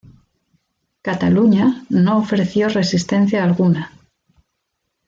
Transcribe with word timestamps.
Cataluña 1.03 1.83
no 1.91 2.17
ofreció 2.17 2.69
resistencia 2.69 3.43
alguna. 3.43 3.91